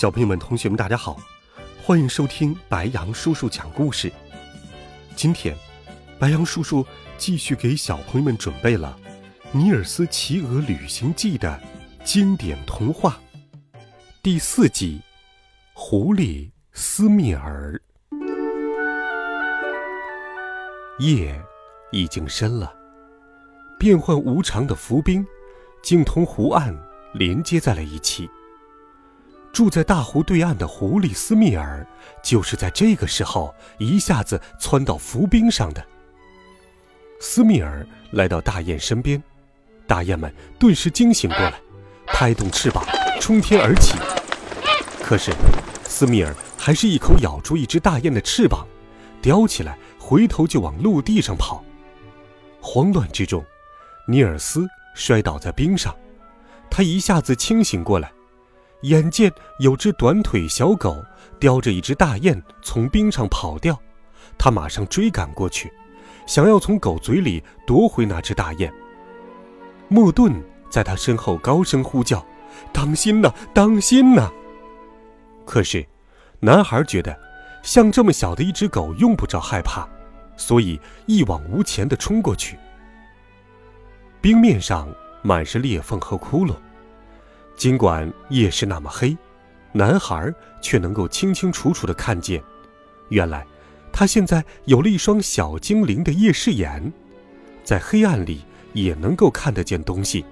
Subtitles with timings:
[0.00, 1.18] 小朋友们、同学们，大家好，
[1.82, 4.10] 欢迎收听白羊叔叔讲故事。
[5.14, 5.54] 今天，
[6.18, 6.86] 白羊叔叔
[7.18, 8.98] 继续给小朋友们准备了
[9.52, 11.60] 《尼尔斯骑鹅旅行记》的
[12.02, 13.20] 经典童话
[14.22, 15.02] 第四集
[15.74, 17.78] 《狐狸斯密尔》。
[20.98, 21.38] 夜
[21.92, 22.74] 已经深了，
[23.78, 25.22] 变幻无常的浮冰
[25.82, 26.74] 竟同湖岸
[27.12, 28.26] 连接在了一起。
[29.52, 31.86] 住在大湖对岸的狐狸斯密尔，
[32.22, 35.84] 就是在这个时候一下子窜到浮冰上的。
[37.20, 39.22] 斯密尔来到大雁身边，
[39.86, 41.60] 大雁们顿时惊醒过来，
[42.06, 42.84] 拍动翅膀
[43.20, 43.98] 冲天而起。
[45.02, 45.32] 可是，
[45.84, 48.66] 斯密尔还是一口咬住一只大雁的翅膀，
[49.20, 51.62] 叼起来，回头就往陆地上跑。
[52.60, 53.44] 慌乱之中，
[54.06, 55.94] 尼尔斯摔倒在冰上，
[56.70, 58.10] 他一下子清醒过来。
[58.82, 60.96] 眼见有只短腿小狗
[61.38, 63.78] 叼着一只大雁从冰上跑掉，
[64.38, 65.70] 他马上追赶过去，
[66.26, 68.72] 想要从狗嘴里夺回那只大雁。
[69.88, 70.32] 莫顿
[70.70, 72.24] 在他身后高声呼叫
[72.72, 74.30] ：“当心呐，当心呐！”
[75.44, 75.84] 可是，
[76.38, 77.18] 男孩觉得
[77.62, 79.86] 像这么小的一只狗用不着害怕，
[80.36, 82.56] 所以一往无前地冲过去。
[84.20, 84.88] 冰面上
[85.22, 86.54] 满是裂缝和窟窿。
[87.60, 89.14] 尽管夜是那么黑，
[89.70, 92.42] 男孩却能够清清楚楚地看见。
[93.10, 93.46] 原来，
[93.92, 96.90] 他现在有了一双小精灵的夜视眼，
[97.62, 98.40] 在黑暗里
[98.72, 100.24] 也能够看得见东西。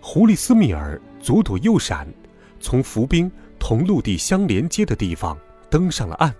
[0.00, 2.08] 狐狸斯密尔左躲右闪，
[2.58, 5.36] 从浮冰同陆地相连接的地方
[5.68, 6.34] 登上了岸，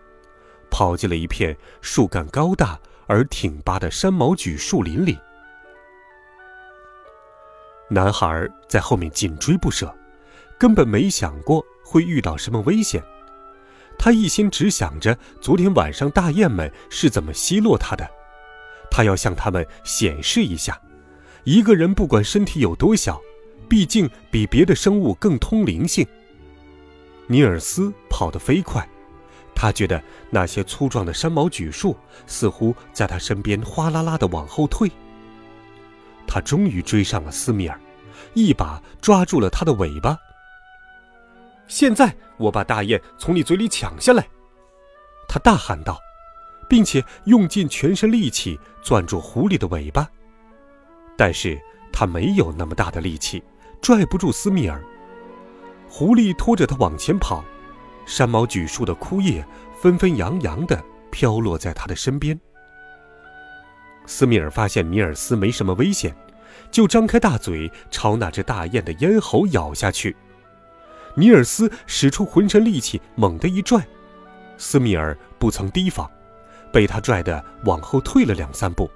[0.71, 5.19] 跑进了一片树干高大而挺拔的山毛榉树林里。
[7.93, 9.95] 男孩在后面紧追不舍，
[10.59, 13.03] 根本没想过会遇到什么危险。
[13.99, 18.09] 他一心只想着昨天晚上大雁们是怎么奚落他的，
[18.91, 20.81] 他要向他们显示一下，
[21.45, 23.21] 一个人不管身体有多小，
[23.69, 26.07] 毕竟比别的生物更通灵性。
[27.27, 28.89] 尼尔斯跑得飞快，
[29.55, 31.95] 他觉得那些粗壮的山毛榉树
[32.27, 34.91] 似乎在他身边哗啦啦地往后退。
[36.35, 37.79] 他终于追上了斯米尔，
[38.33, 40.17] 一把抓住了他的尾巴。
[41.67, 44.27] 现在我把大雁从你嘴里抢下来！
[45.29, 46.01] 他大喊道，
[46.67, 50.09] 并且用尽全身力气攥住狐狸的尾巴。
[51.19, 51.61] 但是
[51.93, 53.45] 他没有那么大的力气，
[53.83, 54.83] 拽不住斯米尔。
[55.87, 57.45] 狐狸拖着他往前跑，
[58.07, 59.47] 山毛榉树的枯叶
[59.79, 62.41] 纷纷扬扬地飘落在他的身边。
[64.07, 66.15] 斯密尔发现尼尔斯没什么危险，
[66.71, 70.17] 就张开大嘴朝那只大雁的咽喉咬下去。
[71.15, 73.87] 尼尔斯使出浑身力气，猛地一拽，
[74.57, 76.11] 斯密尔不曾提防，
[76.73, 78.91] 被他拽得往后退了两三步。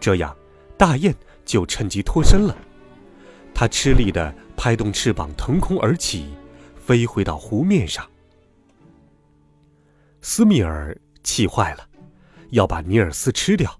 [0.00, 0.36] 这样，
[0.76, 1.14] 大雁
[1.44, 2.56] 就趁机脱身了。
[3.54, 6.34] 他吃力地拍动翅膀，腾空而起，
[6.76, 8.04] 飞回到湖面上。
[10.22, 11.86] 斯密尔气坏了，
[12.50, 13.78] 要把尼尔斯吃掉。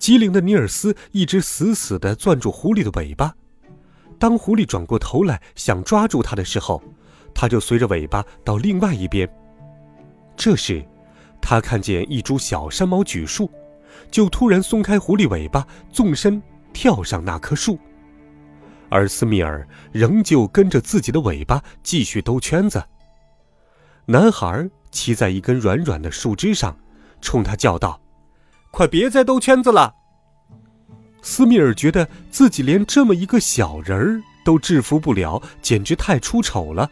[0.00, 3.34] 机灵的尼尔斯一直死死地攥住狐狸的尾巴，
[4.18, 6.82] 当狐狸转过头来想抓住他的时候，
[7.34, 9.28] 他就随着尾巴到另外一边。
[10.34, 10.82] 这时，
[11.38, 13.50] 他看见一株小山毛榉树，
[14.10, 17.78] 就突然松开狐狸尾巴，纵身跳上那棵树。
[18.88, 22.82] 而斯密尔仍旧跟着自己的尾巴继续兜圈子。
[24.06, 26.74] 男孩骑在一根软软的树枝上，
[27.20, 28.00] 冲他叫道。
[28.72, 29.96] 快别再兜圈子了！
[31.22, 36.90] 斯密尔觉得自己连这么一个小人儿都制服不了，简直太出丑了，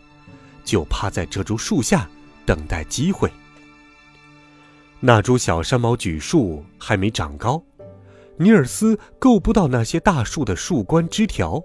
[0.65, 2.09] 就趴在这株树下
[2.45, 3.31] 等待机会。
[5.01, 7.63] 那株小山毛榉树还没长高，
[8.37, 11.63] 尼尔斯够不到那些大树的树冠枝条，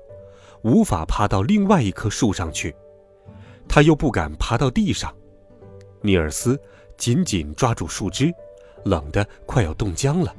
[0.64, 2.76] 无法爬到另外一棵树上去，
[3.68, 5.14] 他又不敢爬到地上。
[6.02, 6.60] 尼尔斯
[6.98, 8.34] 紧紧抓住树枝。
[8.86, 10.36] 冷得快要冻僵了，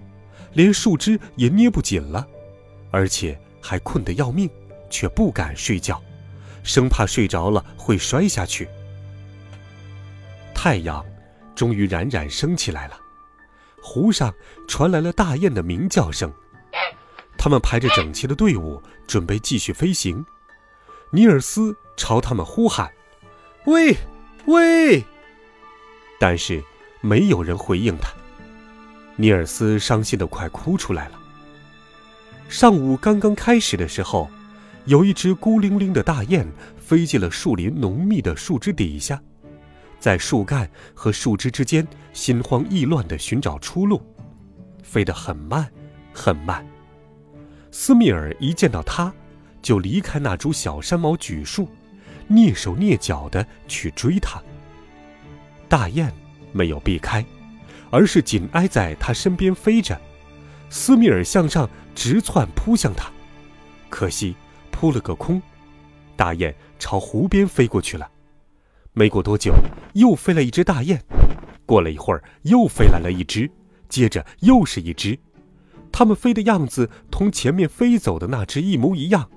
[0.54, 2.26] 连树枝也捏不紧了，
[2.90, 4.48] 而且还困得要命，
[4.88, 6.02] 却不敢睡觉，
[6.62, 8.68] 生怕睡着了会摔下去。
[10.54, 11.04] 太阳
[11.54, 12.98] 终于冉冉升起来了，
[13.82, 14.32] 湖上
[14.66, 16.32] 传来了大雁的鸣叫声。
[17.36, 20.24] 他们排着整齐的队伍，准备继续飞行。
[21.10, 22.90] 尼尔斯朝他们呼喊
[23.66, 23.94] ：“喂，
[24.46, 25.04] 喂！”
[26.18, 26.64] 但是
[27.02, 28.08] 没有人回应他。
[29.16, 31.18] 尼尔斯伤心的快哭出来了。
[32.48, 34.28] 上午刚刚开始的时候，
[34.84, 36.46] 有一只孤零零的大雁
[36.76, 39.20] 飞进了树林浓密的树枝底下，
[39.98, 44.02] 在树干和树枝之间心慌意乱地寻找出路，
[44.82, 45.68] 飞得很慢，
[46.12, 46.64] 很慢。
[47.70, 49.12] 斯密尔一见到他，
[49.62, 51.68] 就离开那株小山毛榉树，
[52.28, 54.40] 蹑手蹑脚地去追他。
[55.68, 56.12] 大雁
[56.52, 57.24] 没有避开，
[57.94, 59.96] 而是紧挨在他身边飞着。
[60.68, 63.08] 斯密尔向上直窜，扑向他，
[63.88, 64.34] 可惜
[64.72, 65.40] 扑了个空。
[66.16, 68.10] 大雁朝湖边飞过去了。
[68.94, 69.54] 没过多久，
[69.92, 71.00] 又飞来一只大雁。
[71.64, 73.48] 过了一会儿，又飞来了一只，
[73.88, 75.16] 接着又是一只。
[75.92, 79.30] 它们飞的样子同前面飞走的那只一模一样。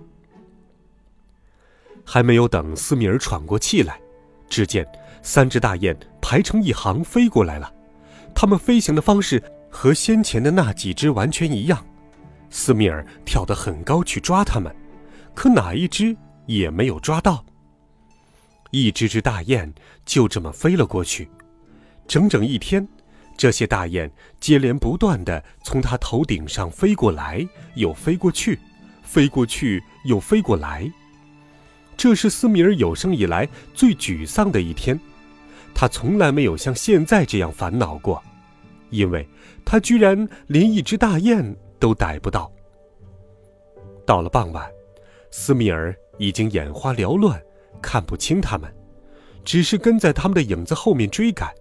[2.04, 4.02] 还没有等斯密尔喘过气来，
[4.50, 4.84] 只见
[5.22, 7.72] 三只大雁排成一行飞过来了。
[8.40, 11.84] 它们飞行的方式和先前的那几只完全一样。
[12.52, 14.74] 斯密尔跳得很高去抓它们，
[15.34, 17.44] 可哪一只也没有抓到。
[18.70, 19.74] 一只只大雁
[20.06, 21.28] 就这么飞了过去，
[22.08, 22.88] 整整一天。
[23.36, 27.44] 这些大雁接连不断地从他头顶上飞过来，
[27.74, 28.60] 又飞过去，
[29.02, 30.88] 飞过去又飞过来。
[31.98, 35.00] 这是斯米尔有生以来最沮丧的一天，
[35.74, 38.24] 他从来没有像现在这样烦恼过，
[38.90, 39.28] 因为
[39.66, 42.52] 他居然连一只大雁都逮不到。
[44.06, 44.70] 到了傍晚，
[45.32, 47.42] 斯米尔已经眼花缭乱，
[47.82, 48.74] 看不清他们，
[49.44, 51.54] 只是跟在他们的影子后面追赶。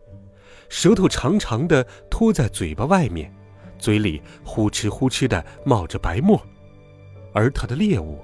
[0.69, 3.32] 舌头长长的拖在嘴巴外面，
[3.78, 6.40] 嘴里呼哧呼哧的冒着白沫，
[7.32, 8.20] 而他的猎物，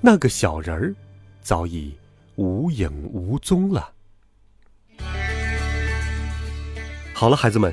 [0.00, 0.94] 那个小人儿，
[1.40, 1.96] 早已
[2.36, 3.92] 无影无踪了。
[7.12, 7.72] 好了，孩子们，